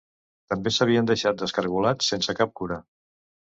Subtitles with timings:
[0.53, 2.83] També s'havien deixat descargolats sense cap cura.